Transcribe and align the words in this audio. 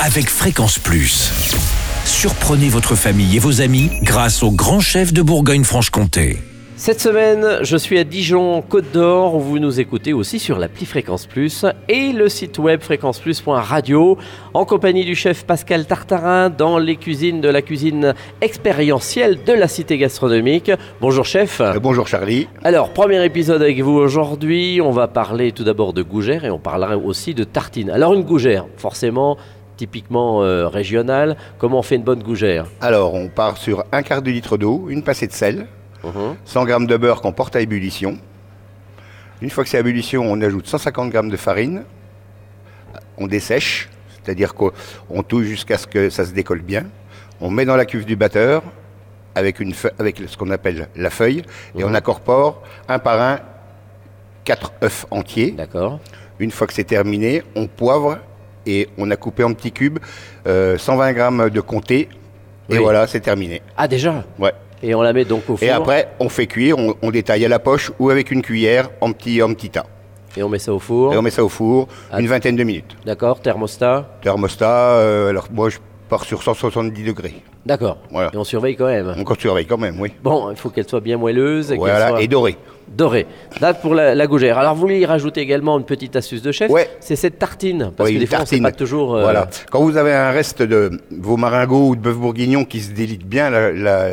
avec 0.00 0.28
Fréquence 0.28 0.78
Plus. 0.78 1.30
Surprenez 2.04 2.68
votre 2.68 2.94
famille 2.94 3.36
et 3.36 3.38
vos 3.38 3.60
amis 3.60 3.90
grâce 4.02 4.42
au 4.42 4.50
grand 4.50 4.80
chef 4.80 5.12
de 5.12 5.22
Bourgogne-Franche-Comté. 5.22 6.38
Cette 6.76 7.00
semaine, 7.00 7.58
je 7.62 7.76
suis 7.76 7.98
à 7.98 8.04
Dijon, 8.04 8.60
Côte 8.62 8.90
d'Or, 8.92 9.36
où 9.36 9.40
vous 9.40 9.58
nous 9.58 9.80
écoutez 9.80 10.12
aussi 10.12 10.38
sur 10.38 10.58
l'appli 10.58 10.86
Fréquence 10.86 11.26
Plus 11.26 11.64
et 11.88 12.12
le 12.12 12.28
site 12.28 12.58
web 12.58 12.82
fréquenceplus.radio, 12.82 14.18
en 14.52 14.64
compagnie 14.64 15.04
du 15.04 15.14
chef 15.14 15.44
Pascal 15.46 15.86
Tartarin 15.86 16.50
dans 16.50 16.78
les 16.78 16.96
cuisines 16.96 17.40
de 17.40 17.48
la 17.48 17.62
cuisine 17.62 18.14
expérientielle 18.40 19.44
de 19.44 19.52
la 19.52 19.68
cité 19.68 19.96
gastronomique. 19.96 20.72
Bonjour 21.00 21.24
chef. 21.24 21.60
Euh, 21.60 21.78
bonjour 21.80 22.08
Charlie. 22.08 22.48
Alors, 22.64 22.92
premier 22.92 23.24
épisode 23.24 23.62
avec 23.62 23.80
vous 23.80 23.92
aujourd'hui, 23.92 24.80
on 24.82 24.90
va 24.90 25.06
parler 25.06 25.52
tout 25.52 25.64
d'abord 25.64 25.92
de 25.92 26.02
gougère 26.02 26.44
et 26.44 26.50
on 26.50 26.58
parlera 26.58 26.96
aussi 26.98 27.34
de 27.34 27.44
tartine. 27.44 27.88
Alors 27.90 28.12
une 28.14 28.24
gougère, 28.24 28.66
forcément 28.76 29.38
typiquement 29.76 30.42
euh, 30.42 30.68
régionale, 30.68 31.36
comment 31.58 31.78
on 31.78 31.82
fait 31.82 31.96
une 31.96 32.02
bonne 32.02 32.22
gougère 32.22 32.66
Alors, 32.80 33.14
on 33.14 33.28
part 33.28 33.56
sur 33.56 33.84
un 33.92 34.02
quart 34.02 34.22
de 34.22 34.30
litre 34.30 34.56
d'eau, 34.56 34.86
une 34.88 35.02
passée 35.02 35.26
de 35.26 35.32
sel, 35.32 35.66
100 36.44 36.66
g 36.66 36.86
de 36.86 36.96
beurre 36.96 37.20
qu'on 37.20 37.32
porte 37.32 37.56
à 37.56 37.60
ébullition. 37.60 38.18
Une 39.40 39.50
fois 39.50 39.64
que 39.64 39.70
c'est 39.70 39.76
à 39.76 39.80
ébullition, 39.80 40.22
on 40.24 40.40
ajoute 40.40 40.66
150 40.66 41.12
g 41.12 41.20
de 41.30 41.36
farine. 41.36 41.84
On 43.18 43.26
dessèche, 43.26 43.88
c'est-à-dire 44.08 44.54
qu'on 44.54 45.22
touche 45.26 45.46
jusqu'à 45.46 45.78
ce 45.78 45.86
que 45.86 46.10
ça 46.10 46.24
se 46.24 46.32
décolle 46.32 46.62
bien. 46.62 46.84
On 47.40 47.50
met 47.50 47.64
dans 47.64 47.76
la 47.76 47.84
cuve 47.84 48.04
du 48.04 48.16
batteur 48.16 48.62
avec, 49.34 49.60
une 49.60 49.74
avec 49.98 50.22
ce 50.26 50.36
qu'on 50.36 50.50
appelle 50.50 50.88
la 50.94 51.10
feuille 51.10 51.42
et 51.76 51.84
on 51.84 51.94
incorpore 51.94 52.62
un 52.88 52.98
par 52.98 53.20
un 53.20 53.40
quatre 54.44 54.72
œufs 54.82 55.06
entiers. 55.10 55.50
D'accord. 55.52 55.98
Une 56.38 56.50
fois 56.50 56.66
que 56.66 56.72
c'est 56.72 56.84
terminé, 56.84 57.42
on 57.54 57.66
poivre 57.66 58.18
et 58.66 58.88
on 58.98 59.10
a 59.10 59.16
coupé 59.16 59.44
en 59.44 59.52
petits 59.52 59.72
cubes 59.72 59.98
120 60.46 61.14
g 61.14 61.50
de 61.50 61.60
comté. 61.60 62.08
Et 62.70 62.78
voilà, 62.78 63.06
c'est 63.06 63.20
terminé. 63.20 63.62
Ah 63.76 63.86
déjà 63.88 64.24
Ouais. 64.38 64.52
Et 64.82 64.94
on 64.94 65.00
la 65.00 65.12
met 65.12 65.24
donc 65.24 65.48
au 65.48 65.56
four. 65.56 65.66
Et 65.66 65.70
après, 65.70 66.08
on 66.20 66.28
fait 66.28 66.46
cuire, 66.46 66.76
on, 66.78 67.10
détaille 67.10 67.44
à 67.44 67.48
la 67.48 67.58
poche 67.58 67.90
ou 67.98 68.10
avec 68.10 68.30
une 68.30 68.42
cuillère 68.42 68.90
en 69.00 69.12
petit, 69.12 69.42
en 69.42 69.52
petit 69.54 69.70
tas. 69.70 69.86
Et 70.36 70.42
on 70.42 70.48
met 70.48 70.58
ça 70.58 70.74
au 70.74 70.78
four 70.78 71.14
Et 71.14 71.16
on 71.16 71.22
met 71.22 71.30
ça 71.30 71.44
au 71.44 71.48
four 71.48 71.88
ah. 72.12 72.20
une 72.20 72.26
vingtaine 72.26 72.56
de 72.56 72.64
minutes. 72.64 72.96
D'accord, 73.06 73.40
thermostat 73.40 74.18
Thermostat, 74.20 74.96
euh, 74.96 75.30
alors 75.30 75.46
moi 75.52 75.70
je 75.70 75.78
pars 76.08 76.24
sur 76.24 76.42
170 76.42 77.02
degrés. 77.02 77.42
D'accord. 77.64 77.98
Voilà. 78.10 78.30
Et 78.34 78.36
on 78.36 78.44
surveille 78.44 78.76
quand 78.76 78.86
même. 78.86 79.14
On 79.16 79.34
surveille 79.34 79.64
quand 79.64 79.78
même, 79.78 79.98
oui. 80.00 80.12
Bon, 80.22 80.50
il 80.50 80.56
faut 80.56 80.68
qu'elle 80.68 80.88
soit 80.88 81.00
bien 81.00 81.16
moelleuse. 81.16 81.72
Et 81.72 81.76
voilà, 81.76 82.20
et 82.20 82.28
dorée. 82.28 82.58
Dorée. 82.88 83.26
Date 83.60 83.80
pour 83.80 83.94
la, 83.94 84.26
gougère. 84.26 84.58
Alors, 84.58 84.74
vous 84.74 84.80
voulez 84.80 85.00
y 85.00 85.06
rajouter 85.06 85.40
également 85.40 85.78
une 85.78 85.84
petite 85.84 86.16
astuce 86.16 86.42
de 86.42 86.52
chef 86.52 86.70
Ouais. 86.70 86.88
C'est 87.00 87.16
cette 87.16 87.38
tartine. 87.38 87.92
Parce 87.96 88.10
que 88.10 88.18
des 88.18 88.26
fois, 88.26 88.44
on 88.50 88.62
pas 88.62 88.72
toujours. 88.72 89.16
Euh, 89.16 89.22
voilà. 89.22 89.48
Quand 89.70 89.82
vous 89.82 89.96
avez 89.96 90.12
un 90.12 90.30
reste 90.30 90.62
de 90.62 90.90
vos 91.10 91.36
maringots 91.36 91.88
ou 91.88 91.96
de 91.96 92.00
bœuf 92.00 92.16
bourguignon 92.16 92.64
qui 92.64 92.80
se 92.80 92.92
délite 92.92 93.26
bien 93.26 93.50
la, 93.50 94.10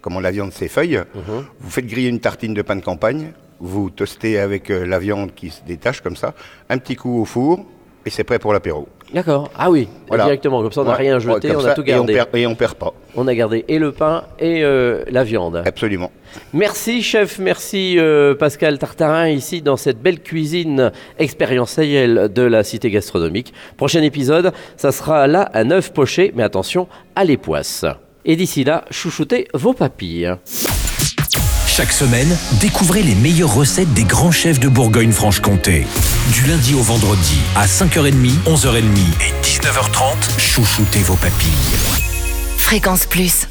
comment 0.00 0.20
la 0.20 0.30
viande 0.30 0.52
s'effeuille, 0.52 0.98
mhm. 1.14 1.44
vous 1.60 1.70
faites 1.70 1.86
griller 1.86 2.08
une 2.08 2.20
tartine 2.20 2.54
de 2.54 2.62
pain 2.62 2.76
de 2.76 2.82
campagne, 2.82 3.32
vous 3.60 3.90
toastez 3.90 4.38
avec 4.38 4.70
euh, 4.70 4.84
la 4.84 4.98
viande 4.98 5.34
qui 5.34 5.50
se 5.50 5.62
détache 5.66 6.00
comme 6.00 6.16
ça, 6.16 6.34
un 6.68 6.78
petit 6.78 6.96
coup 6.96 7.20
au 7.20 7.24
four, 7.24 7.64
et 8.04 8.10
c'est 8.10 8.24
prêt 8.24 8.38
pour 8.38 8.52
l'apéro. 8.52 8.88
D'accord. 9.12 9.50
Ah 9.56 9.70
oui, 9.70 9.88
directement. 10.10 10.62
Comme 10.62 10.72
ça, 10.72 10.80
on 10.82 10.84
n'a 10.84 10.94
rien 10.94 11.18
jeté, 11.18 11.54
on 11.54 11.64
a 11.64 11.74
tout 11.74 11.82
gardé. 11.82 12.12
Et 12.14 12.46
on, 12.46 12.54
perd, 12.54 12.56
perd 12.56 12.74
pas. 12.74 12.94
On 13.14 13.28
a 13.28 13.34
gardé 13.34 13.64
et 13.68 13.78
le 13.78 13.92
pain 13.92 14.24
et 14.38 14.64
euh, 14.64 15.04
la 15.10 15.24
viande. 15.24 15.62
Absolument. 15.66 16.10
Merci, 16.54 17.02
chef. 17.02 17.38
Merci, 17.38 17.96
euh, 17.98 18.34
Pascal 18.34 18.78
Tartarin, 18.78 19.28
ici 19.28 19.60
dans 19.60 19.76
cette 19.76 20.00
belle 20.00 20.20
cuisine 20.20 20.92
expérientielle 21.18 22.30
de 22.32 22.42
la 22.42 22.64
cité 22.64 22.90
gastronomique. 22.90 23.52
Prochain 23.76 24.02
épisode, 24.02 24.52
ça 24.76 24.92
sera 24.92 25.26
là 25.26 25.42
à 25.42 25.64
neuf 25.64 25.92
pochés, 25.92 26.32
mais 26.34 26.42
attention 26.42 26.88
à 27.14 27.24
l'époisse. 27.24 27.84
Et 28.24 28.36
d'ici 28.36 28.64
là, 28.64 28.84
chouchoutez 28.90 29.48
vos 29.52 29.74
papilles. 29.74 30.32
Chaque 31.66 31.92
semaine, 31.92 32.28
découvrez 32.60 33.02
les 33.02 33.14
meilleures 33.14 33.54
recettes 33.54 33.92
des 33.94 34.04
grands 34.04 34.30
chefs 34.30 34.60
de 34.60 34.68
Bourgogne-Franche-Comté. 34.68 35.86
Du 36.30 36.44
lundi 36.46 36.74
au 36.74 36.82
vendredi, 36.82 37.38
à 37.56 37.66
5h30, 37.66 38.30
11h30 38.46 38.80
et 39.20 39.32
19h30, 39.44 40.38
chouchoutez 40.38 41.00
vos 41.00 41.16
papilles. 41.16 41.50
Fréquence 42.56 43.06
Plus. 43.06 43.48